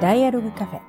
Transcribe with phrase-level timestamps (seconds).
[0.00, 0.80] ダイアログカフェ。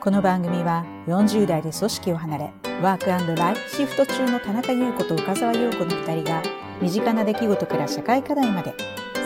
[0.00, 6.42] この番組は40代で組織を離れワークライフシフト中の田中優子と岡澤陽子の2人が
[6.80, 8.74] 身近な出来事から社会課題まで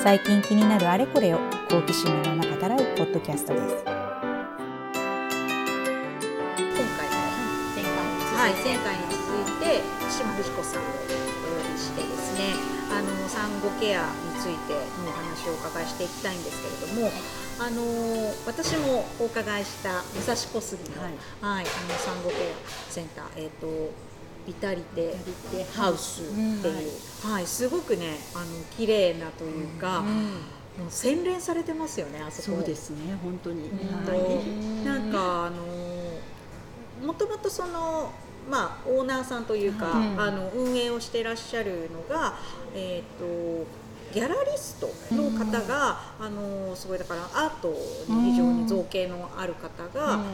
[0.02, 1.38] 最近気になるあれこれを
[1.71, 3.65] 好奇心のまま語らうポッドキャストです。
[3.65, 3.97] 今
[6.98, 7.08] 回
[8.37, 9.80] はい、前回に続いて
[10.12, 12.53] 島藤子さんをお呼びしてですね
[12.92, 17.10] あの産後ケアについてのお話をお伺いしていきたいんですけれども、
[17.59, 17.82] あの
[18.46, 21.12] 私もお伺いした武蔵小杉の,、はい。
[21.41, 21.64] あの
[21.98, 23.92] 産後ケアセンター、えーと、
[24.47, 25.16] ビタリテ
[25.74, 26.92] ハウスっていう、
[27.24, 29.98] うん、はい、すごくねあの綺麗なというか。
[30.00, 30.33] うん
[30.77, 38.12] もう洗練されてますよねあそこそうですね本当に、はい、なんかあのもともとその
[38.50, 42.34] まあオーナーさんというか、うん、あの運営をしていらっしゃるのが
[42.75, 43.66] えっ、ー、と
[44.16, 47.69] ギャラリストの方が、あのすごいだからアート
[48.09, 50.25] に非常に造形のある方が、あの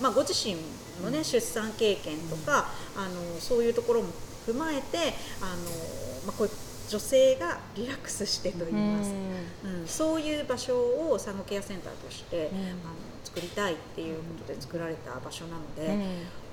[0.00, 0.54] まあ、ご自身
[1.02, 4.10] の、ね、出産経験とか、あのそういうところも
[4.46, 4.96] 踏まえて
[5.40, 5.62] あの、
[6.24, 6.52] まあ、こういう
[6.88, 9.10] 女性がリラックスしてといいます、
[9.64, 10.76] うん、そういう場所
[11.10, 15.98] を産後ケアセンターとして、あの作りたいっていうことで作られた場所なので、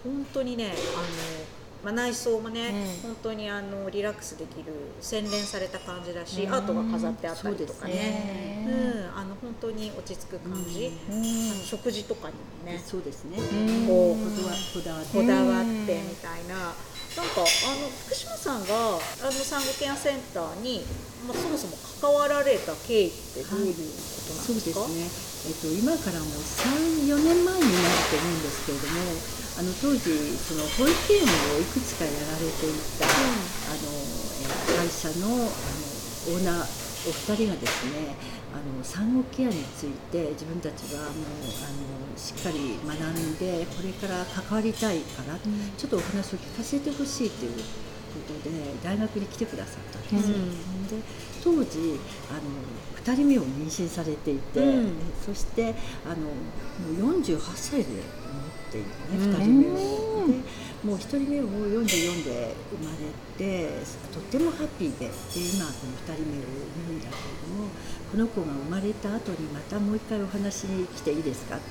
[0.03, 0.73] 本当にねあの
[1.83, 2.69] まあ、内装もね、
[3.03, 11.23] うん、本当にあのリラックスできる洗練された感じだし、アートが飾ってあったりとかね、うん、あの本当に落ち着く感じ、あの
[11.63, 12.33] 食事とかに
[12.66, 13.38] もねそうですね。
[13.88, 14.23] こう
[14.75, 16.73] こだわってみたいな。
[17.17, 20.86] なんかあの福島さんがあの産後ケアセンターに、
[21.27, 23.89] まあ、そもそも関わられた経緯ってどういうこと
[24.38, 27.66] なんですか、はい、そうですね、えっと、今からも34年前になる
[28.08, 30.07] と思うんですけれどもあの当時
[30.39, 33.35] その保育園をいくつかやられていた、うん、
[33.67, 33.91] あの
[34.79, 35.43] 会社のあの
[36.31, 38.15] オーナーお二人がですね
[38.55, 45.39] あの産後ケアについて自分たちはもうあのしっかり学んでこれから関わりたいから、うん、
[45.75, 47.59] ちょっとお話を聞かせてほしいというこ
[48.31, 50.31] とで大学に来てくださったんです。
[50.31, 50.37] よ。
[50.37, 51.03] うん、で
[51.43, 51.99] 当時
[52.31, 52.47] あの
[53.03, 54.93] 2人目を妊娠されていて、うん、
[55.26, 57.86] そしてあのもう48歳で
[58.71, 60.33] ていうね2人目をで
[60.83, 61.43] もう1人目を
[61.83, 62.97] 44で生まれ
[63.37, 63.69] て
[64.13, 67.67] とってもハッピーでで今この2人目を産むんだけれども
[68.11, 71.65] この子が生まれた後にまたもう一回お話に来ていいですかって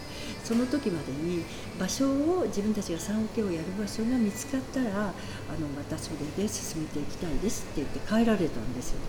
[0.49, 1.45] その時までに
[1.79, 5.13] 場所を自分たちが産後ケをやる場所が見つかったらあ
[5.61, 9.01] のまたそれで進めていきたいですって言って帰られたんですよ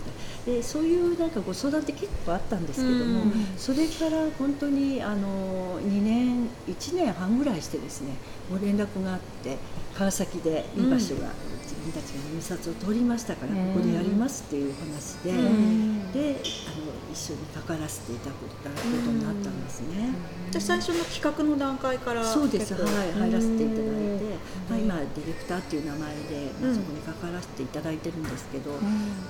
[0.46, 0.56] ね。
[0.58, 8.12] でそういうなんかご相談って結構あったんですけども、それから本当にあの2年1年半ぐらいしてですね
[8.50, 9.56] もう連絡があって
[9.96, 11.30] 川崎でいい場所が、
[11.62, 20.14] 自分たちが入札を取りましたからここでやりますっていう話で、であの一緒に関わらせていただくことになったんですね。
[20.50, 22.74] じゃ最初の企画の段階からそうです。
[22.74, 23.84] はい入らせていただい
[24.18, 24.24] て、
[24.68, 28.72] まあ、今ディレクターっていう名前で、まあ、そこに関わらせていただいてるんですけど、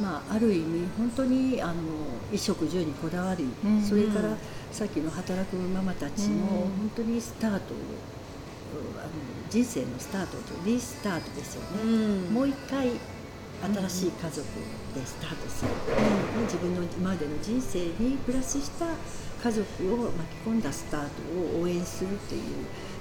[0.00, 1.74] まあ、ある意味本当にあの
[2.30, 3.48] 衣食住にこだわり、
[3.86, 4.36] それから
[4.72, 7.76] さっきの働くママたちも本当にスタートを
[9.50, 12.90] 人生のスタートとリスタートですよね、もう一回
[13.62, 14.46] 新しい家族
[14.94, 15.70] でスタートする、
[16.38, 18.86] うん、自分の今までの人生にプラスした
[19.42, 22.42] 家族を巻き込んだスタートを応援するっていう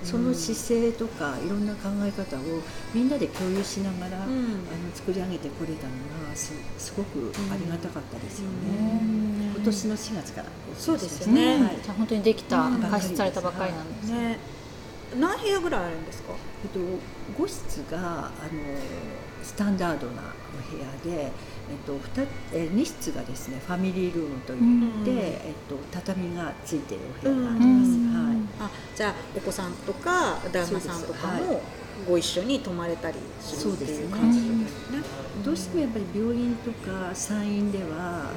[0.03, 2.61] その姿勢とかいろんな考え方を
[2.93, 4.57] みんなで共有しながら、うん、あの
[4.93, 9.01] 作り上げてこれたのがすすごくありがたかったですよね、
[9.55, 10.47] 今年の4月から
[10.77, 14.58] そうですよね、はい、じゃ本当にできた、開設されたばかりなんですね
[15.17, 16.33] 何部屋ぐらいあるんですか、
[16.63, 16.79] えっと、
[17.41, 18.29] 5室があの
[19.43, 20.21] スタンダードな
[20.69, 21.31] 部屋で、えっ
[21.85, 24.59] と、2, え2室がですねファミリールームといっ
[25.05, 31.61] て、うん、えっと、畳がついているお部屋があります、うん、はい、あじゃあお子さんとか旦那さんとかも
[32.07, 34.99] ご一緒に泊まれたりするっていう感じですね。
[35.43, 38.29] どうしてもやっぱり病院とか産院ではあの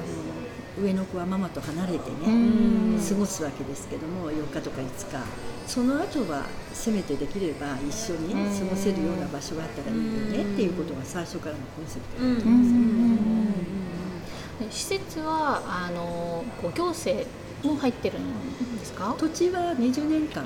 [0.81, 5.23] 上の子はママと離れてね過ごすわけですけども4日とか5日。
[5.67, 6.43] その後は
[6.73, 10.03] せめてできれば一緒に過ごせるような場所があったらいいよ
[10.43, 14.69] ねっていうことが最初からのコンセプトだったんですよね。
[14.69, 16.43] 施設はあの
[16.75, 17.25] 行政
[17.63, 19.15] も入ってるんですか？
[19.17, 20.43] 土地は20年間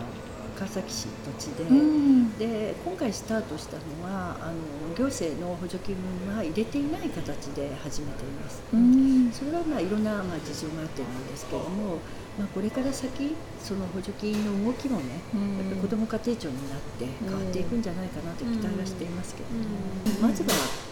[0.57, 1.07] 川崎市
[1.39, 5.95] 土地でうん、で今回スタートしたのはあの行政の補助金
[6.35, 11.99] は入れていない形で始めています、うん、それはまあいろんなまあ事情があってなんですけれども
[12.37, 15.19] まあ、これから先その補助金の動きもね、
[15.59, 19.65] やっぱり子ども家庭庁になって変わっていくんじゃないかなと期待はしていますけどね、
[20.21, 20.49] まずは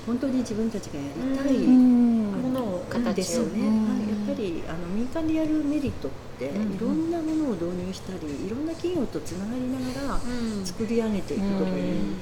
[0.07, 6.49] 本当に自分たちがやりたいものを形ですよね、やっぱりあの民間でやるメリットってい
[6.79, 10.19] ろんなものを導入したりいろんな企業とつながりながら
[10.65, 12.15] 作り上げていくという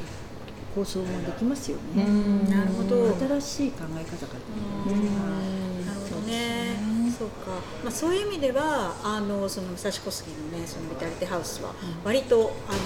[0.75, 2.03] 構想もできますよね。
[2.49, 3.15] なるほど。
[3.15, 5.87] 新しい考え方かと思います。
[5.87, 6.72] なるほどね。
[7.23, 7.51] そうか、
[7.83, 11.73] まあ、そういう意味ではあのその武蔵小杉のねそのビタリティハウスは
[12.03, 12.77] 割と、あの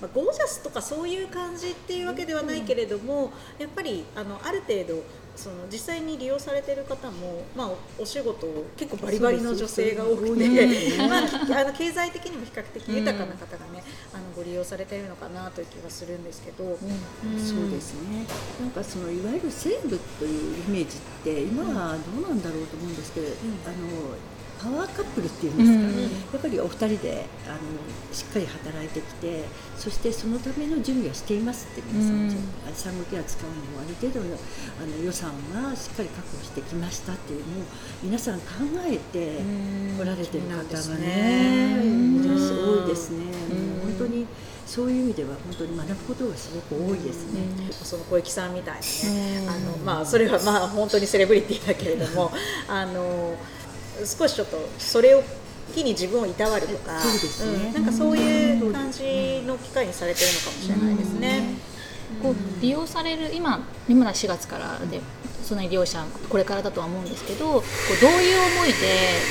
[0.00, 5.02] まあ、ゴージャスとかそういう感じっていうわけではないけれども、やっぱりあのある程度
[5.36, 8.46] その実際に利用されている方も、まあ、お仕事
[8.76, 13.82] 結構バリバリの女性が多くて、 まあ、あの経済的にも比較的豊かな方がね、
[14.12, 18.26] あのご利用されているのかなという気がするんですけど、うん、そうですね。
[18.60, 24.16] なんかそのいわゆる西部というイメージって今はどうなんだろうと思うんですけど、うん、あの
[24.62, 26.08] パワーカップルっていうんですか、うん、や
[26.38, 27.58] っぱりお二人であの
[28.12, 29.44] しっかり働いてきて
[29.76, 32.30] そしてそのための準備はしていますって皆さん、うん、
[32.74, 34.36] 産後ケア使うのもある程度の
[34.80, 37.64] あの予算はしっかり確保してきましたっていうのを
[38.02, 38.44] 皆さん考
[38.86, 39.42] えて
[40.00, 43.24] おられてる方がね、いらっしゃ多いですね。
[43.82, 44.26] 本当に
[44.66, 47.40] そういう意味では本当に学ぶことがすごく多いですね。
[47.70, 52.32] その小雪さんみたいなね、あのまあそれはまあ本当にセレブリティだけれども、
[52.68, 53.36] あの。
[54.04, 55.22] 少しちょっとそれを
[55.74, 61.42] 機に自分をいたわるとか、そうね、うん、なんかそういう感じの機会にされてるのかもしれないですね。
[62.22, 65.00] こう利用される今今だ4月からで
[65.42, 68.74] そんなに利用者これからだとは思うんですけどこうどういう思いで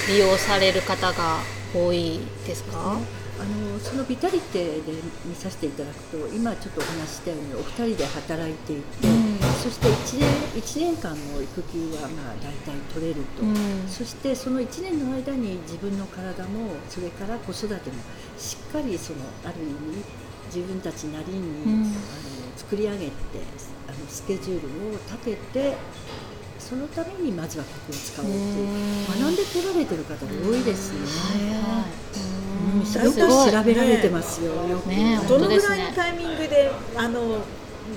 [0.09, 1.37] 利用される方が
[1.73, 2.97] 多いですか？
[3.39, 4.81] あのそのビタリテで
[5.25, 9.32] 見させていただくと今ちょっとお話ししたようにお二人で働いていて、うん、
[9.63, 10.29] そして1年
[10.61, 17.95] ,1 年間の育休はまあ大体取れると、うん、そしてその1年の間に自分の体もそれから子育ても
[18.37, 20.03] しっかりそのある意味
[20.53, 21.93] 自分たちなりに、うん、あの
[22.57, 23.11] 作り上げて
[23.87, 25.77] あのスケジュールを立てて
[26.59, 30.99] そのためにまずはここを使おうという学んでこられてる方が多いですね。
[32.75, 34.51] うん、すごく調べられてますよ。
[34.87, 37.39] ね、どのぐらいのタイミングであの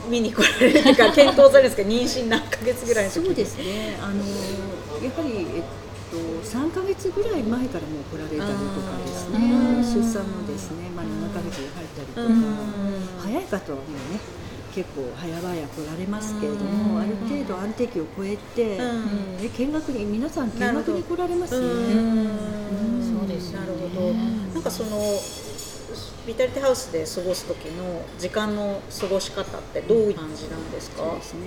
[0.08, 1.88] 見に来られるというか検討されるんですか？
[1.88, 3.96] 妊娠何ヶ月ぐらいのそうですね。
[4.00, 5.62] あのやはりえっ
[6.10, 8.46] と3ヶ月ぐらい前からもう来られたりと
[8.82, 9.38] かですね。
[9.82, 12.28] 出産のですね、まあ7ヶ月で入ったりとか、
[13.22, 14.20] 早い方はもうね。
[14.76, 18.82] 結構早々来られますけれども、ある程度安定期を超えて、う
[19.42, 21.66] ん、見学に皆さん見学に来られますよね。
[23.00, 24.12] そうですなるほど。
[24.12, 25.00] なんかその
[26.26, 31.04] ビタリティハウスで過ごす時の時間の過ごし方ってどういう感じなんですか？
[31.04, 31.40] そうですね。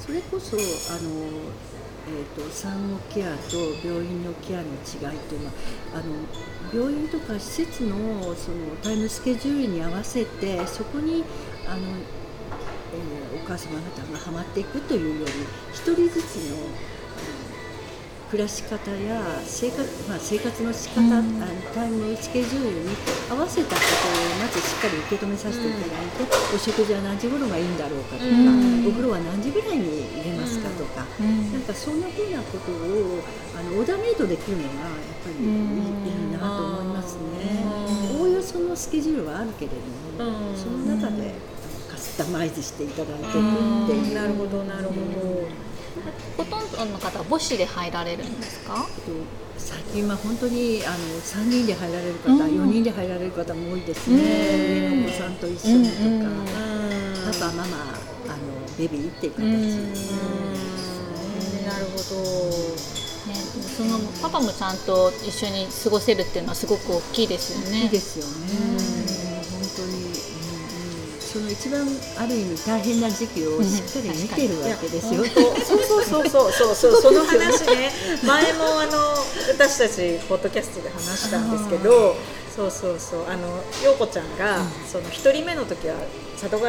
[0.00, 0.58] それこそあ
[1.02, 1.10] の
[2.08, 3.56] えーと、産後ケアと
[3.86, 5.52] 病院のケアの違いというのは
[5.94, 6.02] あの
[6.72, 7.94] 病院とか施設の
[8.34, 11.24] そのタイムスケジュールに合わせてそこに
[11.68, 11.80] あの
[12.92, 15.32] えー、お母様方がハマっていくというより
[15.72, 16.56] 一人ずつの、
[18.30, 22.94] 暮らし方や生活,、まあ、生活の仕方、うん、あのタイムスケジュールに
[23.28, 33.18] 合わせたことをまずしっかり受け止めさせていただいて、うん、お食事は何時頃がいいんだろうかとか、うん、お風呂は何時ぐらいに入れますかとか、なんかそんなふうなことを
[33.58, 37.66] あのオーダーメイドできるのがやっぱりいい,、いいなと思いますね。
[38.14, 41.34] おおよそのスケジュールはあるけれども、その中で
[42.20, 44.14] タマイズしていただいていくっていう。
[44.14, 45.48] なるほどなるほど、
[46.36, 48.86] ほとんどの方は母子で入られるんですか？
[49.58, 56.16] 最近は本当にあの3人で入られる方、うん、4人で入られる方も多いですね、上のお子さんと一緒にとか、うん、
[57.30, 57.76] パパママ
[58.26, 58.42] あの
[58.78, 59.92] ベビーっていう形、うん、
[61.66, 62.00] なるほど。
[63.20, 67.82] ね、そのパパもちゃんと一緒に過ごせるっていうのはすごく大きいですよね。
[67.82, 69.19] いいですよね。
[71.30, 71.86] その一番
[72.18, 75.24] ある意味大変な時期をしっかり見てるわけですよ。
[75.64, 77.02] そうそうそうそうそうそう。
[77.02, 77.92] その話ね
[78.26, 79.14] 前もあの
[79.48, 82.16] 私たちポッドキャストで話したんですけど。
[82.50, 83.30] そうそうそう。
[83.30, 85.94] あの陽子ちゃんが、うん、その一人目の時は
[86.36, 86.64] 里帰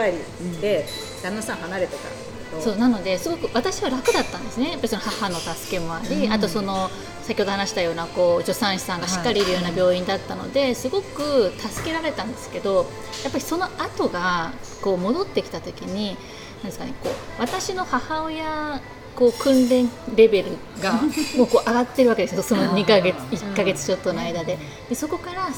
[0.51, 0.85] りで、
[1.17, 4.77] うん、旦那さん離れてたそうなのですごく私は楽だったんですね。
[4.81, 6.89] 別に母の助けもあり、うん、あとその
[7.31, 12.85] 先ほど話したようなこう助産師さんがしっかりいるような病院だったので、はい、すごく助けられたんですけど
[13.23, 16.17] やっぱりその後がこう戻ってきた時に
[16.57, 18.81] なんですかねこう私の母親
[19.15, 20.91] こう訓練レベルが
[21.37, 22.43] もうこう上がってるわけですよ。
[22.43, 24.57] その2ヶ月1ヶ月ちょっとの間で。
[24.89, 25.49] でそこから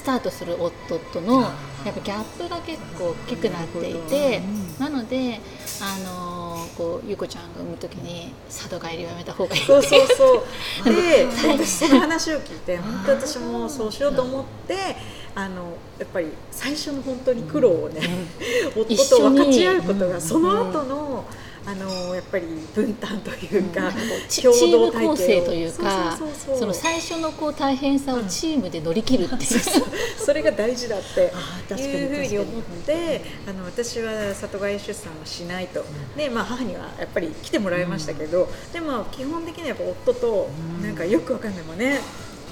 [0.00, 1.48] スタートする夫とのや
[1.90, 4.40] っぱギャップが結構大きくなっていて
[4.78, 5.38] なので
[5.82, 10.44] あのこうゆうこちゃんが産む時に里帰りをやめた方がいいそうそうそ
[10.86, 10.88] う。
[10.90, 14.96] で私その話を聞いて本当私もそうしようと思って
[15.34, 18.00] あのやっぱり最初の本当に苦労をね、
[18.74, 21.24] 夫と分かち合うことがその後の、
[21.66, 23.94] あのやっぱり分担というか、うん、
[24.28, 26.16] チーム構成というか
[26.58, 31.32] その最初のこう大変さをチームで乗り切るっていう、うん、それが大事だって
[31.74, 35.84] いうふうに思ってあの私は里帰り出産をしないと、
[36.16, 40.48] でまあ、母にはやっぱり来てもらいましたけど、でも基本的にはやっぱ夫と
[40.82, 42.00] なんかよくわかんないもんね。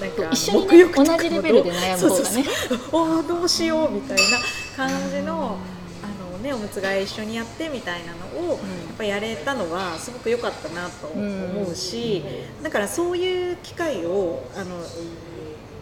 [0.00, 2.44] なんか一緒に、ね、同じレベルで悩む方がね。
[2.92, 4.22] おどうしようみたいな
[4.76, 5.58] 感じの。
[6.42, 8.58] ね、おむつ替え一緒にやってみたいなのを、やっ
[8.96, 12.22] ぱやれたのはすごく良かったなと思うし、
[12.62, 14.82] だからそういう機会をあの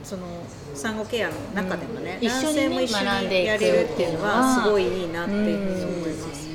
[0.03, 0.27] その
[0.75, 6.47] 産後ケアの中でもね、一緒に、も一緒にやれるっていうのはすごいいいなっていうふうに思います。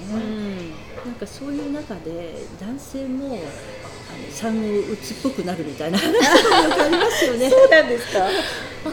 [1.06, 3.40] なんかそういう中で男性も
[4.30, 7.50] 産後うつっぽくなるみたいな話がありますよね。
[7.50, 8.20] そうなんですか？
[8.20, 8.30] わ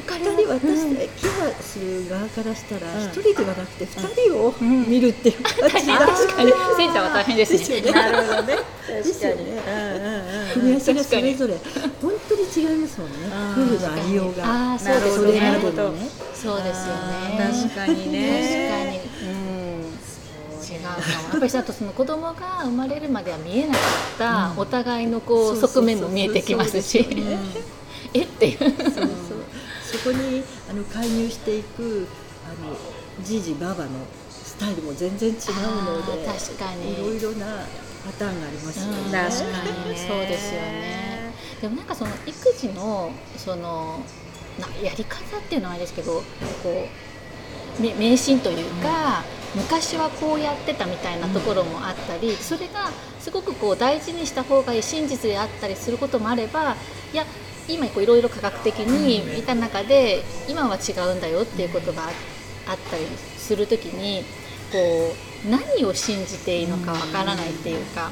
[0.02, 0.24] かる。
[0.48, 7.80] 私、ケアする側からしたら一、人ではなくて二人を見るっていう形が、確かにセンターは大変ですね。
[7.92, 8.56] なるほどね。
[8.86, 9.62] ですよね。
[10.52, 11.54] 組み合わせがそれぞれ
[12.02, 13.16] 本当に違いますもんね。
[13.52, 14.44] 夫婦のありようが。
[14.44, 15.60] ああ、そうですね。
[16.34, 17.38] そうですよね。
[17.38, 18.70] 確かにね。
[19.14, 19.77] 確かに。
[20.74, 20.96] 違うかも
[21.32, 27.06] やっぱりあとその子供が生まれるまでは見えなかったお互いのこう側面も見えてきますし。
[28.14, 28.58] えっていう。
[28.58, 32.06] そこにあの介入していく
[32.44, 32.76] あの
[33.24, 33.90] じいじばばの
[34.30, 36.92] スタイルも全然違うので確かに。
[36.94, 37.46] いろいろな
[38.04, 39.12] パターンがありますよね。
[39.12, 39.44] 確か
[39.84, 41.32] に、ね、そうですよね。
[41.60, 44.00] でもなんかその育児のその
[44.58, 46.22] なやり方っていうのはあれですけど
[46.62, 46.88] こ
[47.80, 49.24] う迷信というか、
[49.54, 52.90] 昔はこうやってたみたいなところもあったりそれが
[53.20, 56.76] すごくこう大事にした方がいい真実であったりすることもあれば
[57.12, 57.24] いや
[57.68, 62.10] 今いろいろ科学的に見た中で今は違うんだよっていうことがあっ
[62.90, 63.04] たり
[63.36, 64.24] する時に
[64.72, 64.78] こ
[65.46, 68.10] う何を信じていいのかわからないっていうか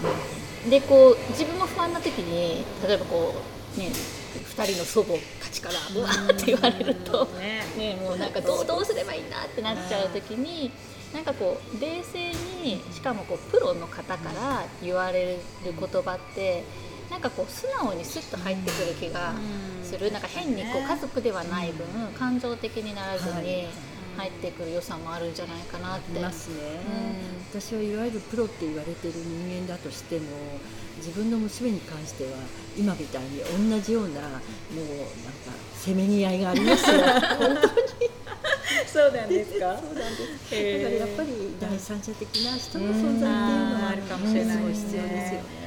[0.69, 3.35] でこう自分も不安な時に例えばこ
[3.77, 3.91] うね
[4.35, 7.63] 2人の祖母たちからうわーって言われると、ね、
[8.03, 10.71] もうなんかどうどうすればいいんだってなっちゃう時に。
[11.17, 12.29] なんかこう冷静
[12.63, 16.63] にしかもこうプロの方から言われる言葉って
[17.11, 19.33] なんかこう素直にスッと入ってくる気が
[19.83, 20.13] する。
[20.13, 21.87] なんか変にこう家族ではない分
[22.19, 23.67] 感情的にならずに
[24.19, 26.21] 入ってくる良さもあるんじゃないかなって。
[26.21, 26.57] ますね、
[27.53, 30.27] うん、私はいわゆるプロって言われてる人間だとしても
[30.99, 32.31] 自分の娘に関しては
[32.77, 34.41] 今みたいに同じようなもうなんか
[35.75, 36.99] せめぎ合いがありますよ。
[37.41, 37.67] 本当
[38.05, 38.26] に。
[38.87, 39.77] そうなんですか？
[39.79, 40.83] そうなんです。
[40.83, 45.67] だからやっぱり第三者的な人の存在っていうのはあるかもしれない必要ですよね。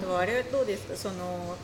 [0.00, 0.96] あとあれはどうですか？
[0.96, 1.56] その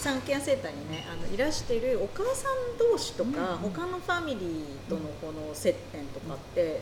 [0.00, 6.80] 産ケアセンターにねあのいらしてるお母さん同士とか、うん、他のファミリーとのこの接点とかって、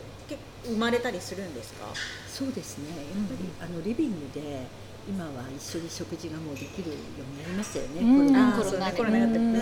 [0.65, 1.87] うん、生まれたりするんですか？
[2.31, 2.85] そうですね。
[2.89, 4.65] やっぱり、うん、あのリビングで
[5.07, 9.39] 今は一緒に食事がもうできるようになりましたよね、うん、コロナコロナやって。
[9.39, 9.59] ね、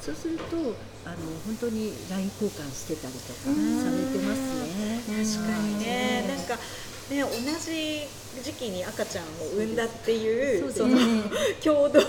[0.00, 0.56] そうすると
[1.04, 4.40] あの本当に LINE 交換してたりとかされてます
[4.76, 6.56] ね、確かにね、なんか
[7.10, 8.06] ね、同じ
[8.44, 10.96] 時期に赤ちゃんを産んだっていうその
[11.62, 12.00] 共同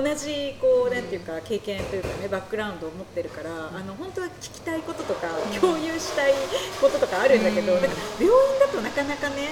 [0.00, 5.26] 同じこうなんていうか経験というかねバックグラウンドを持ってるからあの本当は聞きたいこととか
[5.60, 6.32] 共有したい
[6.80, 7.88] こととかあるんだけどなんか
[8.20, 9.50] 病院だとなかなかね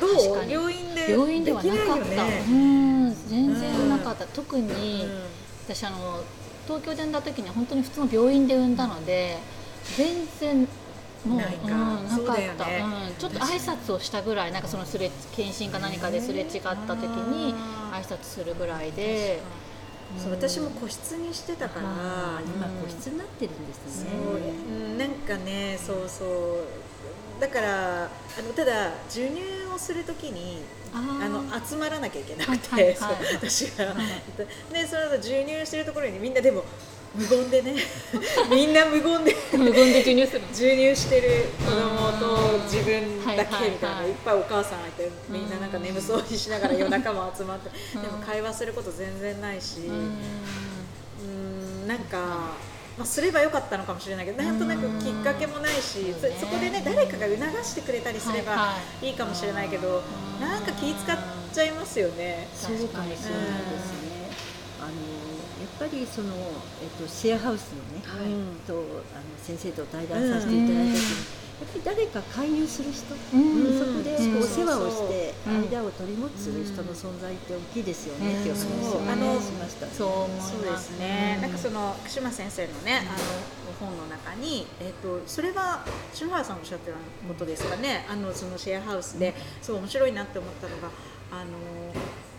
[0.00, 0.50] どう？
[0.50, 5.06] 病院で病院ではなかった、ね、うん全然なかった、特に、
[5.66, 6.22] 私あの
[6.66, 9.38] 東京で産んだ時に本当に普通の病院で産んだので
[9.96, 10.06] 全
[10.38, 10.68] 然
[11.24, 17.54] もうなか,、うん、なかった、ね、うん、ちょっと挨拶をしたぐらいなんかそのすれ検診か何かですれ違った時に
[17.92, 19.40] 挨拶するぐらいで。
[20.18, 21.86] そう私も個室にしてたから、
[22.44, 24.10] 今個室になってるんですね。
[24.10, 26.66] そうなんかねそうそう
[27.40, 28.08] だからあ
[28.42, 29.40] のただ授乳
[29.74, 30.58] をするときに
[30.92, 33.94] あの集まらなきゃいけなくて、はいはいはい、私が、はい、
[34.72, 36.64] でその後授乳してるところにみんなでも
[37.14, 37.76] 無言でね
[38.50, 49.92] みんな無言で無言で授乳する授乳してる子供と自分だけみたいな、はいはいはい、いっぱいお母さんいてみんななんか眠そうにしながら夜中も集まってでも会話すること全然ないしう
[51.24, 52.70] んなんか。
[53.00, 60.02] まあ、すればよかったのかもしれないけどなんとなくきっかけもないしそそこでね誰かが促してくれたりすればいいかもしれないけど、
[60.38, 61.16] なんか気使っ
[61.50, 62.46] ちゃいますよね。
[62.52, 63.26] そうかもしれないです
[64.04, 64.28] ね。
[64.80, 68.28] あのやっぱぱりその、えっと、シェアハウスのね、はい。
[68.66, 73.78] とあの先生と対談させていただいた時に、やっぱり誰か介入する人、うん。
[73.78, 75.68] そこでうんお世話をしてうん。
[75.68, 78.64] 間を取り持つ人の存在って大きいですよねっていう話
[78.96, 79.86] をねしました。
[79.86, 79.92] ね。
[79.92, 86.96] そうでますすね、なんかその福島先生のね、あの本の中に、えっとそれは篠原さんおっしゃってる
[87.28, 88.06] ことですかね。
[88.08, 90.88] あのそのシェアハウスで、そう面白いなって思ったのが
[91.30, 91.50] あの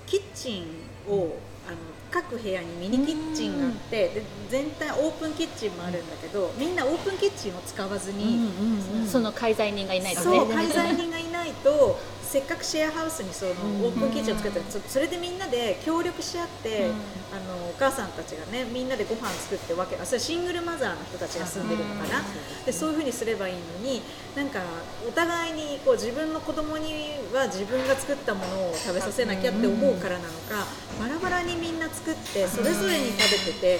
[0.07, 0.65] キッチン
[1.07, 1.37] を
[1.67, 1.77] あの
[2.11, 8.49] 各部屋にミニキッチンがあって、で全体オープンキッチンもあるんだけどみんなオープンキッチンを使わずに、
[8.93, 10.37] うんうんその介在人がいないとね。
[10.37, 16.95] そう介在人がいないとせっかくシェアハウスにそのうんオープンキッチンを作ってそそれでみんなで協力し合って、うん。
[17.31, 22.21] あのお母さんたちがねみんなでご飯作って分けあそれシングルマザーの人たちが住んでるのかな、
[22.65, 24.01] でそういうふうにすればいいのに
[24.35, 24.59] なんか
[25.07, 30.67] お互いにこう自分の子供には自分が作ったものを食べさせなきゃって思うからなのか、
[31.01, 33.79] バラバラにみんな作ってそれぞれに食べてて、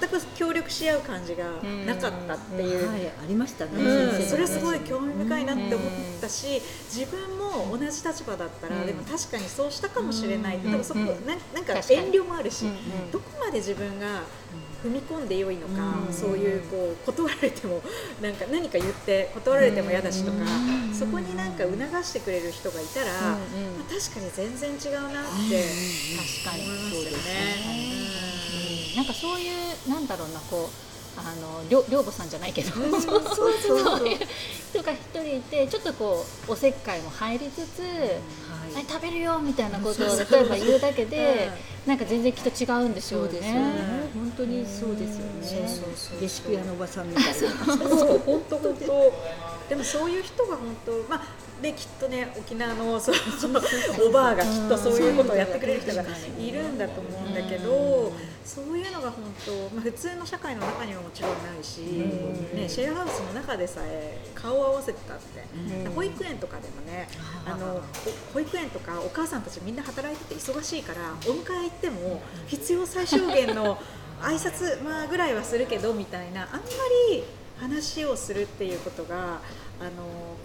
[0.00, 1.44] 全く協力し合う感じが
[1.84, 2.88] なかったっていう。
[2.88, 3.72] はい、ありましたね、
[4.28, 8.86] それすごい興味深いなって思ったし、自分も同じ立場だったら、うん。
[8.86, 11.06] でも確かにそうしたかもしれないでもそこ、うん。
[11.26, 12.66] なんなんか遠慮もあるし、
[13.10, 14.22] どこまで自分が
[14.86, 16.12] 踏み込んで良いのか、うん。
[16.12, 17.82] そういうこう断られても
[18.22, 20.94] なんか何か言って断られても嫌だしとか、うん。
[20.94, 23.36] そこになんか促してくれる人がいたら、まあ
[23.90, 25.64] 確かに全然違うなって
[26.16, 28.16] 確か思いにますよね。
[28.96, 30.86] なんかそういうなんだろうなこう
[31.18, 33.02] あの寮母さんじゃないけど、うん。
[33.02, 33.20] そう
[34.06, 34.18] いう
[34.70, 38.10] 人が一人いてちょっとこうおせっかいも入りつつ、はいはい、
[38.82, 41.50] 食べるよみたいなことを例えば言うだけで、
[41.86, 43.38] なんか全然きっと違うんでしょそううね。
[43.40, 43.70] ですよね。
[44.14, 45.42] 本当にそうですよね。
[45.42, 47.32] そうそうそう下宿屋のおばさんみたいな。
[47.34, 49.12] そう本当本当
[49.68, 53.16] でもそういう人が本当まあできっとね沖縄の そう
[54.08, 56.04] おばあがきっとそういうことをやってくれる人が
[56.38, 58.12] いるんだと思うんだけど
[58.44, 61.80] そういうのが本当、まあ、普通の社会の中にはもちろんないし、
[62.54, 65.44] ね、シェアハウスの中でさえ顔を合わせてたって、
[65.84, 65.92] うん。
[65.92, 67.08] 保育園とかでもね
[67.44, 73.78] あのお保育園とかお母さんたちみんな働いてて忙しいからお迎え行っても必要最小限の
[74.20, 76.58] 挨拶まあぐらいはするけどみたいなあんま
[77.10, 77.24] り
[77.60, 79.40] 話をするっていうことが
[79.78, 79.90] あの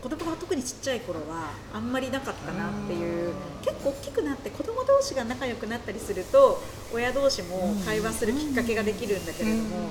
[0.02, 6.62] 子供が特にちっちゃい頃はあんまりなかったなっていう結構大きくなって子供同士が仲良くなったりすると
[6.94, 9.90] 親同士も会話するきっかけができるんだけれども。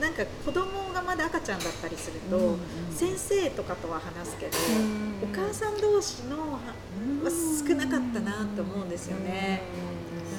[0.00, 2.56] なんか子供がまだ赤ちゃんだったりすると、
[2.90, 9.62] 先生とかとは話すけど、うんお母さん同士のはは少なかったなと思うんですよね。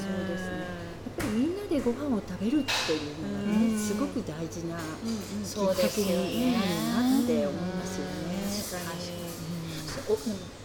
[0.02, 0.63] そうですね。
[1.18, 6.66] ぱりみんなでご飯を食べるっていうのがね、うんすごく大事なきっかけになる
[7.12, 8.34] なって思いますよね。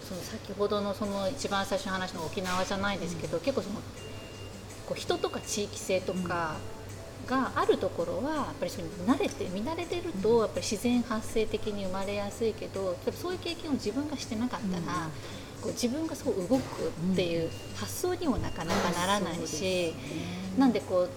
[0.09, 3.77] その先ほどのその一番最初の話の沖縄じゃないですけど、結構その
[4.87, 6.57] こう人とか地域性とか
[7.27, 15.09] があるところはやっぱり慣れて見慣れてるとやっぱり自然発生的に生まれやすいけどそういう経験を自分がしてなかったら、
[15.63, 19.95] こう自分がそう動くっていう発想にもなかなかならないし、
[20.57, 21.11] なんでこう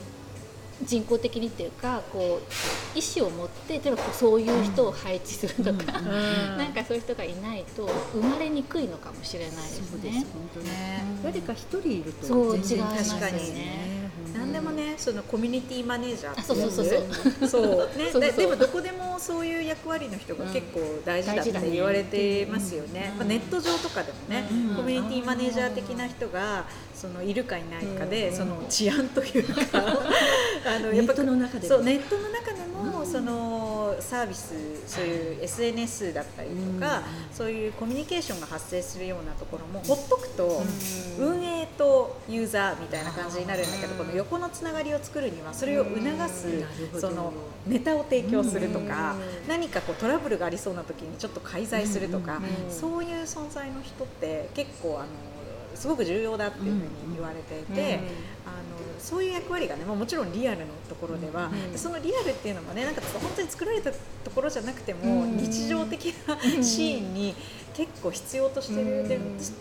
[0.84, 10.26] 人工的にっていうかこう意思を持って例えばこうそういう人を配置するとか、うん なんかそういう人がいないと生まれにくいのかもしれないですそうですね。
[10.34, 17.50] 本当に、ね誰か一人いるとそう全然違います確かにね何でもねそのコミュニティマネージャーってあそうそうそうそう。
[17.50, 18.20] そう。
[18.20, 29.62] ねでもどこでもそういう役割の人が結構大事だって言われてますよね、ネット上とかでもね、うんコミュニティマネージャー的な人がそのいるかいないかで、うんその治安というか
[30.66, 31.76] あのネットの中でも。
[31.76, 34.54] そうネットの中でも、そのサービス
[34.88, 37.04] そういう SNS だったりとか、
[37.34, 40.64] そういうコミュニケーションが発生するようなところもほっとくと、
[41.20, 46.64] 運営とユーザーみたいな感じになるんだけど、この横のつながりを作るにはそれを促す、
[47.00, 47.34] その
[47.68, 55.08] ネタを提供するとか、うん何かこうトラブルがありそうな時にちょっと介在するとか、うんそういう存在の人って結構あの
[55.76, 56.82] すごく重要だっていうふうに
[57.16, 58.00] 言われていて。
[58.46, 63.98] あのそういう役割がね、まあ、もちろんリアルのところでは、うんそのリアルっていうのもねなんか本当に作られたと
[64.34, 67.36] ころじゃなくても、うん日常的なシーンに
[67.74, 69.20] 結構必要としてる、うんで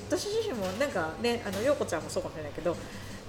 [0.08, 2.76] 私自身もなんかねあの陽子ちゃんもそうかもしれないけど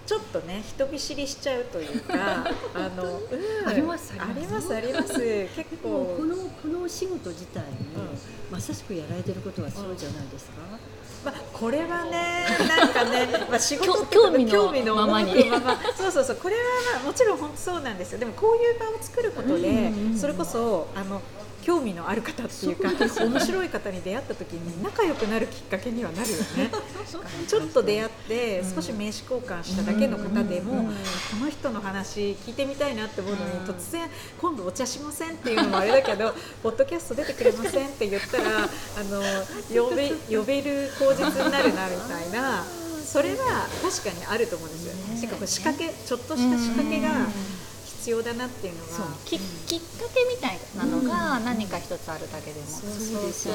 [0.06, 5.14] ちょっとね人見知りしちゃうというか あの、うんありますあありますあります。
[5.56, 6.16] 結構。
[6.18, 10.52] このこのお仕事自体に、うまさしくやられてることはそうじゃないですか、
[11.26, 15.50] まあ、これはね、なんかね、 まあ、仕事興味の興味のままに。
[15.96, 16.62] そうそうそう、これは、
[16.96, 18.20] まあ、もちろん本当そうなんですよ。
[18.20, 19.70] でも、こういう場を作ることで、うんう
[20.10, 20.18] んうん。
[20.18, 21.22] それこそ、あの。
[21.62, 22.90] 興味のある方っていうか
[23.26, 26.72] 面白い方に出会った時に仲良くなるきっかけにはなるよね。
[27.48, 30.90] ちょっと出会って少し名刺交換しただけの方でも、こ
[31.44, 39.22] の人の話聞いてみたいなって思うのに突然今度お茶しませんっていうのもあれだけど ポッドキャスト出てくれませんって言ったらあの
[39.70, 42.64] 呼べ呼べる口実になるなみたいな
[43.06, 44.94] それは確かにあると思うんですよ。
[44.94, 45.20] ね。
[45.20, 47.10] しかも仕掛けちょっとした仕掛けが
[48.02, 49.16] 必要だなっていうのが。
[49.26, 53.54] ききっかけみたいなのが何か一つあるだけでも、そうそうそう。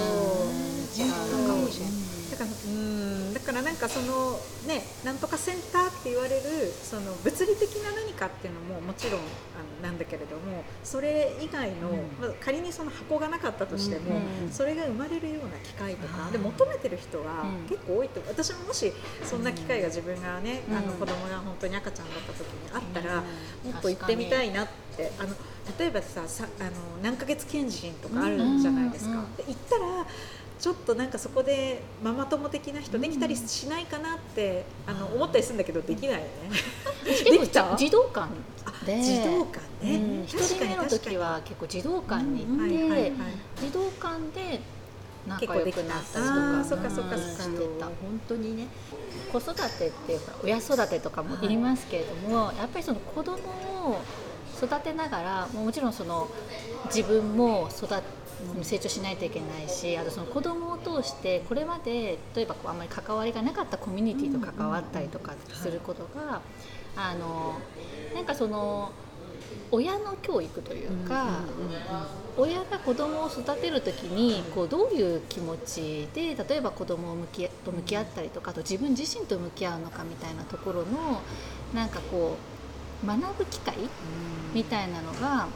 [0.97, 6.43] 違うのかもしれないだからうんだからなんかそのねなんとかセンターって言われる
[6.83, 9.25] その物理的な何かっていうのももちろんあ
[9.83, 18.93] のなんだけれどもそれ以外の、まあ、仮にその箱がなかったとしても、それが生まれるような機会とかで求めてる人は結構多いと私ももし
[19.25, 23.23] そんな機会が自分がね、あの子供が本当に赤ちゃんだった時にあったら、も
[23.79, 25.13] っと行ってみたいなって。
[25.19, 25.35] あの
[25.79, 26.71] 例えばささあの
[27.03, 29.25] 何ヶ月検診とかあるじゃないですか。
[29.37, 30.07] で行ったら
[30.59, 36.29] ちょっとなんかそこでママ友的な人できたりしないかなってあの思ったりするんだけどできないよね。
[37.05, 38.29] できた児童館
[38.87, 39.03] で。
[39.03, 40.25] 児童館ね。
[40.27, 43.13] 一、人目の時は結構児童館に行って、
[43.61, 44.61] 児童館で
[45.27, 46.65] 仲良くなったりとか。
[46.65, 47.87] そっかそっかしてた。
[47.87, 48.69] 本当にね。
[49.33, 54.01] 子育てっていうか親育てとかも言いますけれども、やっぱりその子供を
[54.57, 56.29] 育てながらもちろんその
[56.87, 57.89] 自分も育
[58.63, 66.41] 成長しないといけないしあとその子供を通してこれまで例えばこうあんまり関わりがなかったコミュニティと関わったりとかすることが、
[66.97, 67.59] あの
[68.15, 68.93] なんかその
[69.71, 71.41] 親の教育というか、
[72.37, 81.23] 親が子供を育てる時にこうどういう気持ちで例えば子供を向きと向き合ったりとかあと自分自身と向き合うのかみたいなところの
[81.75, 82.37] なんかこ
[83.03, 83.75] う学ぶ機会
[84.55, 85.49] みたいなのが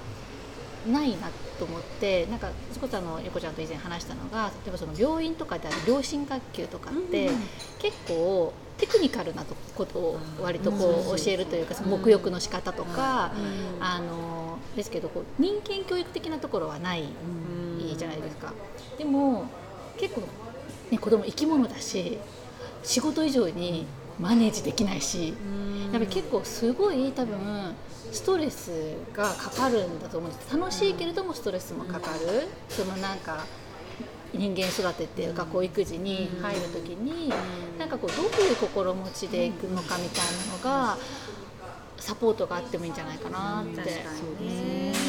[0.91, 7.31] ないなってと思ってなんかそこそあの横ちゃんと以前話したのが例えばその病院とかである両親学級とかって、
[7.79, 9.45] 結構テクニカルな
[9.77, 13.33] ことを割とこう教えるというかその沐浴の仕方とか、
[13.79, 17.05] あのですけどこう人間教育的なところはない
[17.97, 18.55] じゃないですか。
[18.97, 19.45] でも
[19.99, 20.23] 結構、
[20.91, 22.19] ね、子供生き物だし
[22.83, 23.85] 仕事以上に
[24.19, 25.35] マネージできないしや
[25.89, 27.75] っぱり結構すごい多分
[28.13, 28.71] ストレス
[29.15, 30.57] がかかるんだと思うんです。
[30.57, 33.45] 楽しいけれどもストレスもかかる、そのなんか
[34.33, 37.33] 人間育てっていうかこう育児に入る時に、
[37.79, 40.99] なんかこうどういう心持ちでいくのかみたいなのが
[41.99, 43.75] サポートがあってもいいんじゃないかなって。
[43.77, 44.63] そうです
[44.95, 45.00] ね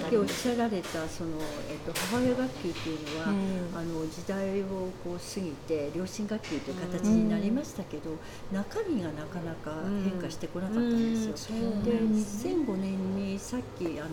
[0.00, 1.36] さっきおっしゃられたその、
[1.70, 8.16] えっと、母親学級っていうのは、あの時代をこう過ぎて両親学級という形になりましたけど、
[8.50, 11.58] 中身がなかなか変化してこなかったんですよ。
[11.84, 14.08] で2005年にさっきあの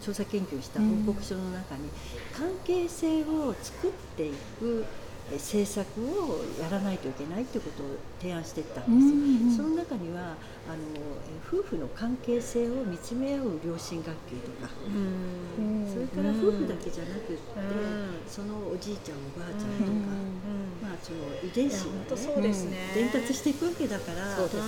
[0.00, 1.88] 調査研究した報告書の中に、
[2.32, 4.84] 関係性を作っていく
[5.32, 7.86] 政策をやらないといけないということを
[8.20, 10.34] 提案していったんですよ、その中には
[10.70, 10.78] あの
[11.50, 14.70] 夫婦の関係性を見つめ合う両親学級とか、
[15.90, 17.42] それから夫婦だけじゃなくって、
[18.28, 19.90] そのおじいちゃんおばあちゃんとか、
[20.78, 21.90] まあ、その遺伝子を、
[22.40, 22.54] ね
[22.94, 24.62] 伝達していくわけだからそうですね、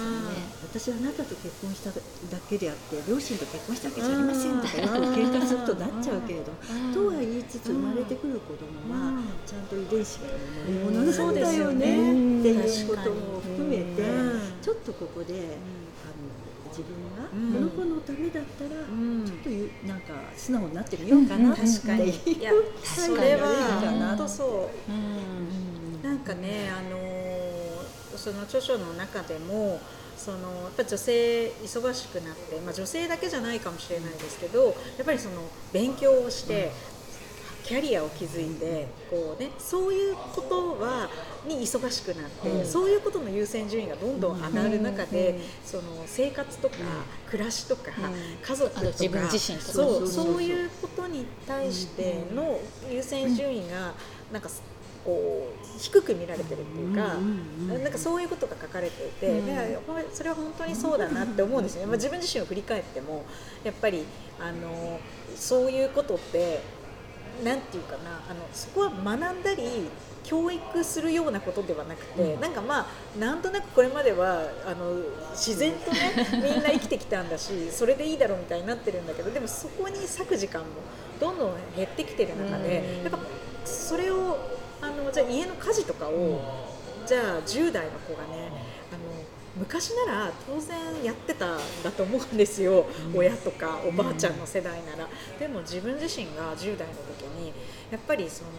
[0.62, 2.02] 私はあなたと結婚しただ
[2.50, 6.50] けであって両親と結婚したわけじゃありませんとかよく喧嘩するとなっちゃうけれど、
[6.90, 10.34] とは言いつつ生まれてくる子供はちゃんと遺伝子が
[10.66, 11.34] 乗り物なん。
[11.34, 12.40] だよね。
[12.40, 14.02] っていうことも含めて
[14.60, 15.56] ちょっとここで、
[16.70, 19.38] 自分がこの子のためだったら、ちょっ
[19.82, 21.72] となんか素直になってみようかなっていう。
[21.74, 22.08] 確かに。
[22.40, 22.52] いや
[22.82, 24.70] それは本当そ
[26.02, 29.80] う、なんかねあのその著書の中でも
[30.16, 36.72] そのやっぱ女性忙しくなって、まあ、女性だけじゃないかもしれないですけどやっぱりその勉強をして、
[37.64, 41.08] キャリアを築いてこう、ね、そういうことは
[41.46, 46.76] に忙しくなって、うん、そういうことの優先順位がどんどん上がる中で、うん、その生活とか、
[47.28, 47.90] 暮らしとか、
[48.42, 49.72] 家族とか自分自身とか。
[49.72, 53.92] そうそういうことに対しての優先順位が
[54.32, 54.48] なんか
[55.04, 57.16] こう低く見られてるっていうか、
[57.82, 59.78] なんかそういうことが書かれていて、で
[60.12, 61.64] それは本当にそうだなって思うん。
[61.64, 63.24] ですよね、まあ、自分自身を振り返っても
[63.64, 64.04] やっぱり
[64.40, 64.98] あの
[65.36, 66.60] そういうことって
[67.44, 69.88] なんていうかなあのそこは学んだり
[70.24, 72.86] 教育するようなことではなくて、うん、なんかまあ
[73.18, 80.66] なんとなくこれまではあの自然とね みんな生きてきたんだしそれでいいだろうみたいになってるんだけどでもそこに割く時間も
[81.20, 83.18] どんどん減ってきてる中で、うん、やっぱ
[83.64, 84.38] それを
[84.80, 88.52] あのじゃあ家の家事とかを、うん、じゃあ10代の子がね
[88.92, 89.21] あの
[89.56, 97.52] 昔なら当然やってたんだと思うんですよ、うん、親とかおばあちゃんの世代なら、うん、でも自分自身が10代の時に
[97.90, 98.50] やっぱりその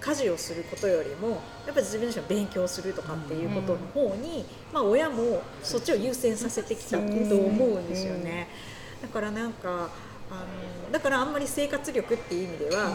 [0.00, 8.48] 家事をすることよりもやっぱり自分自身勉強するとかっていうことの方に、まあ、親もそっちを優先させてきたと思うんですよね。
[9.00, 9.88] だからなんか
[10.30, 10.34] あ
[10.86, 12.94] のだからあんまり生活力っていう意味では、あの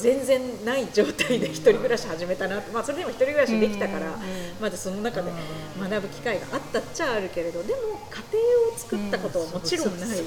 [0.00, 4.18] 全然ない状態で一人暮らし始めたなまあ、それでも一人暮らしできたから、
[4.60, 5.30] まだその中で
[5.78, 10.22] 学ぶ機会があったっちゃあるけれどでも家庭を作ったことはもちろんないし、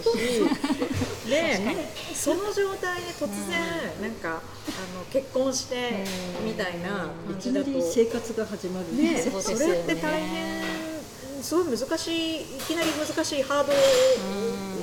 [1.30, 1.60] で
[2.14, 6.06] その状態で突然なんかあの結婚して
[6.46, 7.70] みたいな感じだと。
[7.82, 10.93] 生活が始まるねそれって大変。
[11.44, 13.74] すごい難しいいきなり難しいハード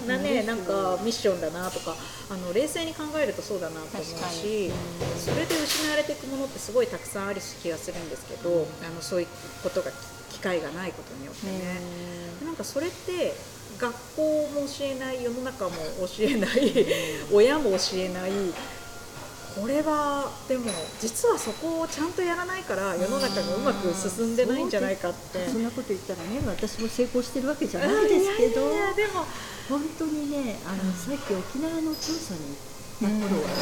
[0.07, 1.97] なねなんかミッションだなとか
[2.31, 4.71] あの冷静に考えるとそうだなと思うし
[5.19, 9.27] それで失われていくものってすごいたくさんある気がするんですけどあのそういう
[9.63, 9.91] ことが
[10.31, 11.81] 機会がないことによってね。
[12.45, 13.35] なんかそれって
[13.79, 15.71] 学校も教えない世の中も
[16.01, 16.87] 教えない
[17.33, 18.31] 親も教えない
[19.55, 25.47] これはでも実はそこをちゃんとやらないから世の中がうまく進んでないんじゃないかって。
[25.49, 28.71] そんなこと言ったらね私も成功してるわけじゃないですけど。
[28.95, 29.27] でも。
[29.71, 32.59] 本当にねあの、さっき沖縄の調査に
[32.99, 33.55] 行った頃は、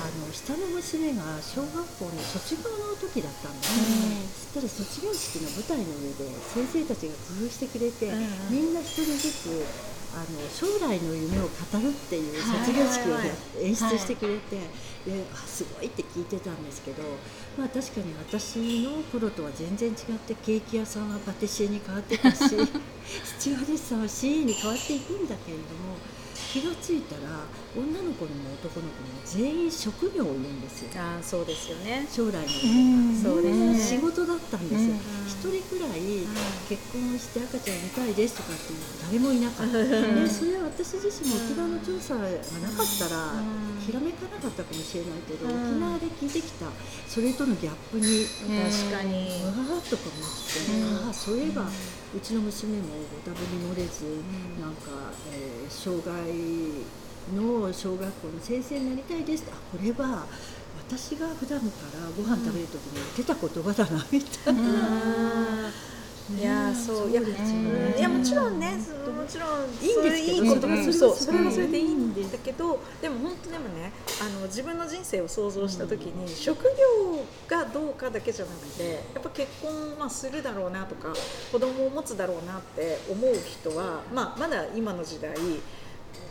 [0.00, 3.76] あの下の娘が小学校の卒業の時だったんです
[4.08, 8.08] ね、そしたら卒業式の舞台の上で先生たちが工夫してくれて、
[8.48, 9.68] みんな一人ずつ
[10.14, 11.48] あの将来の夢を語
[11.78, 13.18] るっていう卒業式を
[13.60, 14.56] 演出してくれて、
[15.04, 17.02] であすごいって聞いてたんですけど、
[17.58, 22.56] まあ、確かに私の頃とは全然違ってケーキ屋さんはパティシエに変わってたし ス
[23.38, 25.96] チュワーデスさんは CA に変わっていくんだけれども
[26.54, 27.42] 気が付いたら
[27.76, 30.90] 女の子にも男の子にも全員職業を言うんですよ。
[30.96, 32.06] あそうですよね。
[32.08, 33.30] 将来の夢が。
[33.30, 33.98] そうですね。
[33.98, 34.94] 仕事だったんですよ。
[34.94, 36.00] 一、人くらい
[36.68, 39.72] 結婚して赤ちゃん産みたいですとかっていう誰もいなかった。
[39.72, 43.42] でそれは私自身も沖縄の調査がなかったら
[43.84, 46.66] ひらめかなかったかもしれないけど沖縄で聞いてきた
[47.08, 48.24] それとのギャップに
[48.70, 49.44] 確かに。
[49.44, 52.88] わーっとか思ってああそういえばうちの娘も
[53.24, 54.04] ご多分に漏れず、
[54.60, 56.14] なんか、えー、障害
[57.34, 59.44] の小学校の先生になりたいです。
[59.50, 60.24] あこれは
[60.88, 65.70] 私が普段からご飯食べる時に言ってた言葉だなみたいな。
[66.38, 67.10] いやそう。
[67.10, 71.16] いや、いやもちろんねもちろんいいんですいいことがそう。
[71.16, 81.12] それはそれでいいんだけどでも本当でもねあの自分の人生を想像した時に職業がどうかだけじゃなくてやっぱ結婚まあするだろうなとか
[81.50, 85.34] 子供を持つだろうなって思う人はまあまだ今の時代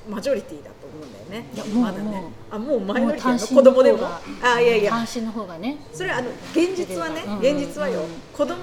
[0.10, 1.50] マジョリティだと思うんだよね。
[1.54, 2.24] いやもうまだね。
[2.52, 4.08] あもうマイノリティの子供でも。
[4.42, 4.92] あいやいや。
[4.92, 5.78] 単身の方がね。
[5.94, 8.02] それはあの現実はね、現実はよ。
[8.36, 8.58] 子供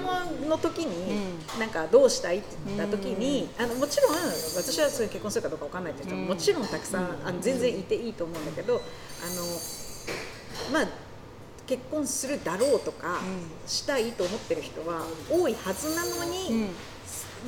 [0.47, 8.81] の時になんかどうしたいって言った時に、あのもちろん私はそういう結婚するかどうかわかんないって人ももちろんたくさんあの全然いていいと思うんだけど、あの
[10.79, 11.11] まあ。
[11.67, 13.21] 結婚するだろうとか、
[13.65, 16.67] したいと思ってる人は多いはずなのに、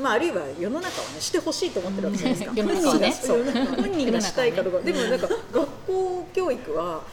[0.02, 7.04] まあ、あるいは世の中は、ね、してほしいと思ってるわけじゃないですか、本人が、ね、本人がしたいかどうか、でもなんか学校教育は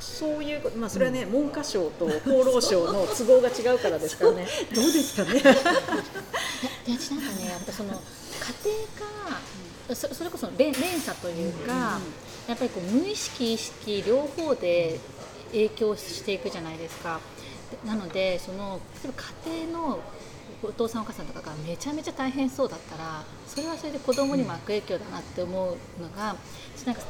[0.00, 4.46] そういうまあ、それはね、文科省と厚労省の都合が違うからですからね。
[4.74, 5.42] どうですかね。
[5.42, 7.98] なんかね、やっぱその家
[9.88, 11.98] 庭が、そそれこそ連連鎖というか、
[12.46, 15.00] やっぱりこう無意識意識両方で
[15.52, 17.20] 影響していくじゃないですか。
[17.86, 20.00] なのでその例えば家庭の
[20.66, 26.36] お父さんお母さんとかがめちゃめちゃ大変そうだったらそれはそれで子供にも悪影響だなって思うのが
[26.86, 27.02] なんか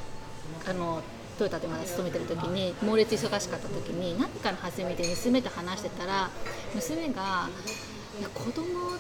[0.68, 1.02] あの
[1.38, 6.30] トヨタでまだ勤めてる時に猛烈忙しかった時に何かの弾みで娘と話してたら
[6.74, 7.48] 娘が
[8.18, 8.92] 「いや子供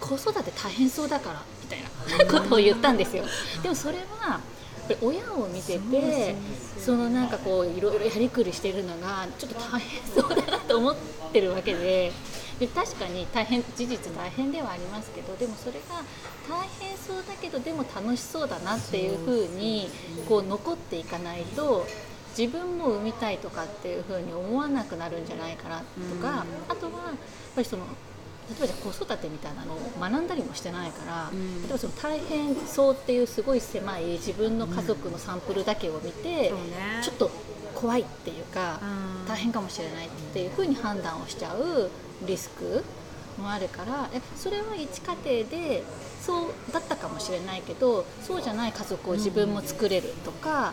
[0.00, 3.24] 子育て大変そうだから」みたいなことを言ったんですよ。
[3.62, 4.40] でもそれは
[5.02, 6.36] 親を見てて
[6.78, 10.96] そのなんかこういろいろやりくりしてるのがちょっと大変そうだなと思っ
[11.32, 12.12] てるわけで
[12.58, 16.02] で確かに大変事実大変ではありますけどでもそれが
[16.48, 19.88] 大変そうだけどでも楽しそうだなっていうふうに
[20.28, 21.86] こう残っていかないと
[22.38, 25.84] 自分も産みたいとかっていうふうに思わなくなるんじゃないかなと
[26.20, 27.14] か、あとはやっ
[27.54, 27.84] ぱりその
[28.48, 36.52] 例えばじゃ子育てみたいなのを学んだりもしてないから、例えばその大変そうっていうすごい狭い自分の家族のサンプルだけを見て、
[37.02, 37.30] ちょっと
[37.74, 38.80] 怖いっていうか、
[39.28, 41.90] 大変かもしれないっていうふうに判断をしちゃう
[42.26, 42.84] リスク
[43.38, 45.82] もあるからそれは一家庭で
[46.22, 50.72] そうだったかもしれないけどそうじゃない家族を自分も作れるとか、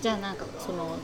[0.00, 0.96] じゃあなんかその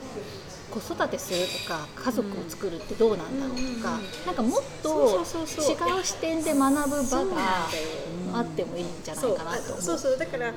[0.71, 7.67] 子育てするとか家族を作るってどうなんだろうとか、なんかもっと違う視点で学ぶ場が
[8.33, 9.81] あってもいいんじゃないかなと思う。
[9.81, 10.17] そうそう。
[10.17, 10.53] だから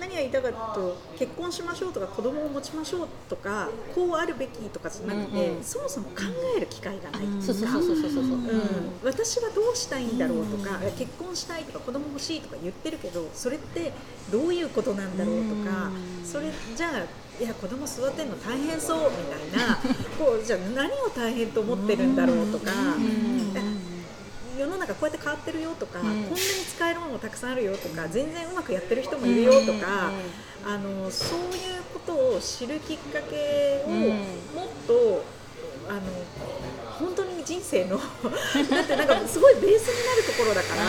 [0.00, 5.64] 何が言いたかと結婚しましょうとか子供を持ちましょうとかこうあるべきとかじゃなくて、うんうん。
[5.64, 6.22] そもそも考
[6.56, 7.24] える機会がない。
[7.24, 8.12] っていうかそうそうそうそうそう。
[8.12, 8.22] そう。
[8.24, 8.62] うん、
[9.04, 13.92] 私はどうしたいんだろうとか、結婚したいとか子供欲しいとか言ってるけどそれって
[14.30, 15.90] どういうことなんだろうとか、
[16.24, 19.16] それじゃあいや子供育てるの大変そうみ
[19.52, 19.78] たいな。
[20.18, 22.70] こうじゃあ何を大変と思ってるんだろうとか。
[24.64, 26.02] 世の中こうやって変わってるよとか、ん。
[26.02, 30.10] こんなに使えるものもたくさんあるよとか全然うまくやってる人もいるよとか、
[30.66, 34.08] あのそういうことを知るきっかけをうん。
[34.08, 35.24] もっと、
[35.88, 36.00] あの
[36.98, 37.98] 本当に人生の
[38.70, 40.84] だってなんかすごいベースになるところだから。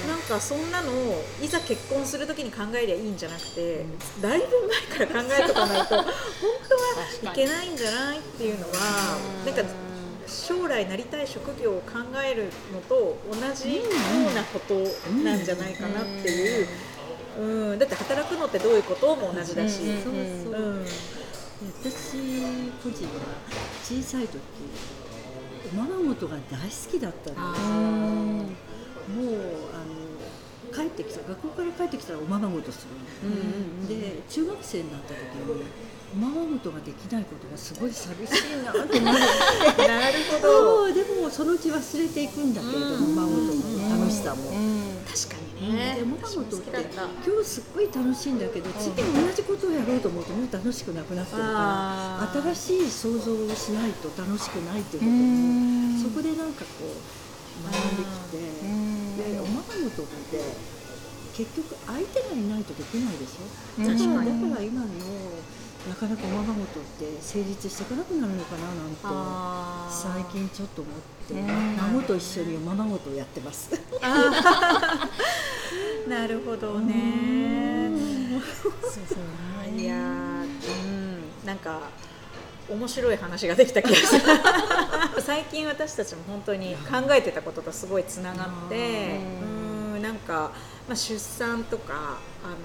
[0.00, 3.84] なんかそんなのをいざ結婚するときに考えりゃいいんじゃなくて、
[4.20, 4.46] だいぶ
[4.98, 6.04] 前から考えとかないと 本
[7.22, 9.62] 当はいけないんじゃないっていうのはなんか
[10.30, 13.82] 将来なりたい職業を考えるのと同じよ
[14.30, 14.74] うなこと
[15.24, 16.68] なんじゃないかなっていう、
[17.38, 19.80] うん、だって働くのってどういうことも同じだし、
[21.82, 22.42] 私
[22.82, 23.10] 個人は
[23.82, 24.38] 小さい時
[25.72, 27.60] おままごとが大好きだったんです
[29.10, 29.34] もう
[29.74, 30.00] あの
[30.72, 35.64] 帰ってきた学校から帰ってきたらおままごとする、で中学生になった時に
[36.12, 38.98] おままごとができないことがすごい寂しいなって。
[39.00, 40.92] な るなるほど。
[40.92, 44.50] でもそのうち忘れていくんだけれども、おままごとの楽しさも。
[45.06, 45.94] 確かにね。
[45.98, 46.70] でおままごとって
[47.26, 56.94] 今日すっごい楽しいんだけど次同じことをやろうと思うともう楽しくなくなってるから新しい想像をしないと楽しくないっていうこともそこでなんかこう
[57.66, 58.02] 学んで
[59.20, 60.40] きてでおままごとって
[61.36, 63.82] 結局相手がいないとできないでしょ？
[63.84, 63.86] だ
[64.54, 64.86] から今の
[65.88, 68.96] なかなかおままごとって成立していかなくなるのかななんて
[69.90, 70.94] 最近ちょっと思っ
[71.26, 73.70] てうん孫と一緒におままごとをやってます。
[76.08, 77.90] なるほどね。
[79.76, 81.80] いやー、うん、なんか
[82.68, 84.22] 面白い話ができた気がする。
[85.24, 89.18] 最近私たちも本当に考えてたこととすごいつながって、
[89.94, 90.52] うん、なんか
[90.86, 92.56] まあ出産とかあの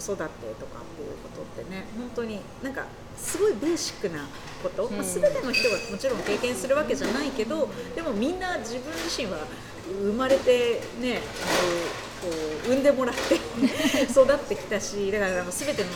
[0.00, 0.22] 子育て
[0.60, 4.26] とかっていうことってね、本当になんかすごいベーシックな
[4.62, 9.38] こと、まあ、全ての人がもちろん経験するわけじゃないけど、でもみんな自分自身は
[10.02, 12.26] 生まれてね、あのこ
[12.66, 13.36] う産んでもらって
[14.10, 15.90] 育ってきたしだから全ての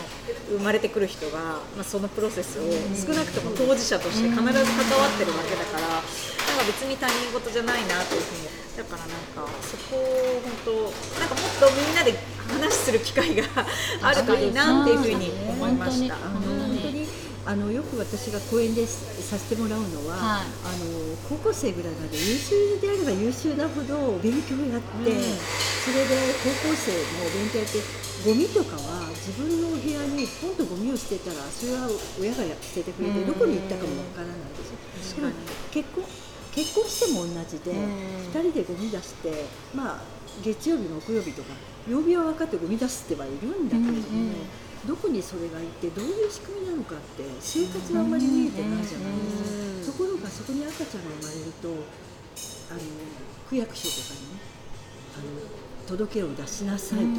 [0.56, 2.62] 生まれてくる人が、まあ、そのプロセスを
[2.94, 12.14] 少なくとも当事者として必ず関わってるわけだからなんか別に他人事じゃないなというふうにだからなんかそこを本当なんかもっとみんなで
[12.52, 13.44] 話する機会が
[14.02, 16.14] あるといいなっていうふうに思いました。
[16.16, 17.06] あの本当に
[17.44, 20.46] あのよく私が講演でさせてもらうのは、はい。
[20.62, 25.22] あの高校生ぐらいまで優秀であれば優秀なほど勉強をやって、うん。
[25.82, 27.82] それで高校生も勉強やって
[28.22, 33.26] ゴミとかは自分のお部屋にポンとゴミを捨てたらそれは親が捨ててくれてうん。
[33.26, 35.26] どこに行ったかもわからないでしょ。
[35.26, 35.32] でも
[35.72, 36.04] 結婚
[36.54, 38.30] 結婚しても同じで、うん。
[38.30, 40.00] 2人でゴミ出して、まあ、
[40.44, 41.54] 月曜日木曜日とか
[41.88, 44.32] 曜日は分かってゴミ出してはいるんだけれども、うんうん。
[44.86, 51.68] どこにそれがいてどういう仕組みなのかって生活があんまり見えてないじゃないですか、ところがそこに赤ちゃんが生まれると
[52.70, 52.80] あの
[53.48, 54.40] 区役所とかにね
[55.14, 57.00] あの届けを出しなさい。
[57.00, 57.10] とか、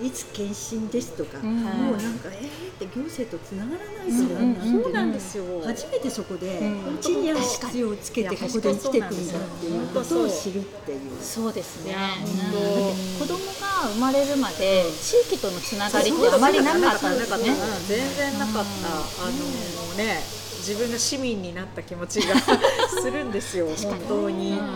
[0.00, 1.60] いつ検診ですとか、うん。
[1.60, 4.42] もうなんかえーって行政とつながらないとう。
[4.42, 4.72] んなん。
[4.78, 5.44] てそうなんですよ。
[5.66, 6.98] 初めてそこでうん。
[6.98, 10.98] 地に足つをつけてここで生きていくんだっていうことを知るっていう。
[11.20, 11.94] そうですね。
[11.94, 12.26] うん。
[12.26, 17.50] 本当だって子供が生まれるまで地域とのつながりってあまりなかったんですね。
[17.50, 20.20] うん全然なかった、あのね
[20.60, 22.36] 自分が市民になった気持ちが
[23.00, 24.56] するんですよ本当に、うん。
[24.58, 24.68] 本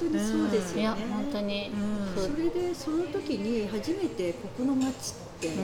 [0.00, 0.80] 当にそうですよね。
[0.82, 1.70] いや本当に。
[2.16, 2.22] うん。
[2.22, 4.92] それでその時に初めてここの町っ
[5.40, 5.56] てん。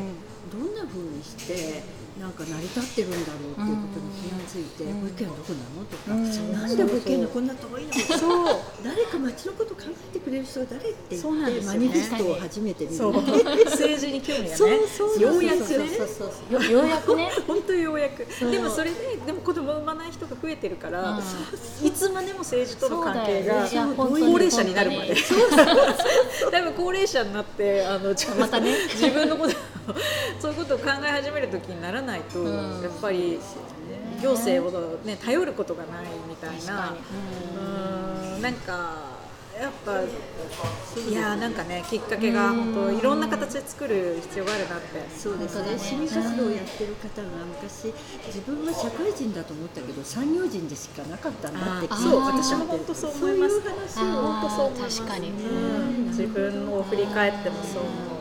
[0.50, 1.82] どんな風にして
[2.18, 5.86] なんか成り立ってるんだろうっていうことに気がついて、うん保育園どこなの？
[5.86, 7.90] とか、うんなんで保育園がこんな遠いの？
[7.92, 8.56] とかそう。
[8.82, 11.28] 誰か町のこと考えてくれる人は誰って言って、
[11.66, 12.96] マニフェストを初めて見る。
[12.96, 13.12] そう。
[13.70, 14.56] 政治に興味がね。
[14.56, 16.62] そうそうそうようやくそうねそうそうそう。
[16.62, 17.30] よようやくね。
[17.46, 18.22] 本当ようやく。
[18.24, 18.50] う。
[18.50, 21.86] でもそれででも子供産まない人が増えてるから、うん。
[21.86, 23.64] いつまでも政治との関係が
[23.96, 25.14] 高齢者になるまで。
[25.14, 28.76] 本 多分高齢者になってあのまたね。
[28.94, 29.54] 自分のこと
[30.40, 32.82] そういうことを考え始める時にならないと、うん。
[32.82, 33.38] やっぱり
[34.22, 36.94] 行政を、ね、頼ることがないみたいな。
[38.36, 38.42] うん。
[38.42, 39.18] なんか
[39.58, 44.86] やっぱいやなんかねきっかけが本当いろんな形で作る必要があるなって。
[45.18, 45.76] そうですね。
[45.76, 47.28] 市民活動をやってる方が
[47.60, 47.92] 昔
[48.26, 58.17] 自分は社会人だと思ったけど産業人でしかなかったんだってそう私も本当そう思いますそういう話を本当そう思います確かに、うん、自分を振り返ってもそう思う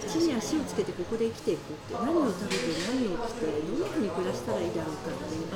[0.00, 5.46] 地に足をつけてここで生きていくって何を食べて何を着てどんなふうに暮らしたらいいだろうかっていう、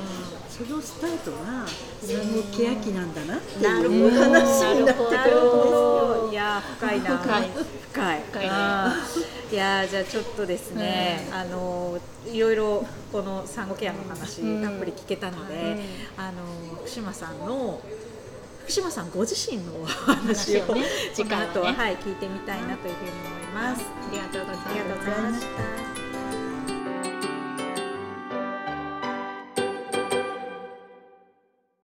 [0.49, 1.67] そのスタートが
[2.01, 7.17] 産後ケヤ期なんだなっていう話になってくるいや深いな。
[7.17, 7.49] 深い。
[7.91, 8.21] 深い。
[8.31, 9.55] 深い、い。
[9.55, 11.97] やじゃあちょっとですね、あの
[12.31, 12.39] い。
[12.39, 12.55] ろい。
[12.55, 15.79] ろこの産後ケアの話、たっぷり聞けたので、
[16.17, 16.43] あの
[16.77, 17.81] 福島さんの
[18.63, 20.83] 福島さんご自身のお話を、ね、
[21.17, 22.15] この後は、はい、聞い。
[22.15, 22.61] てみたい。
[22.61, 22.91] なとい。
[22.91, 23.85] うふうに思います。
[24.07, 25.88] ありがとうございました。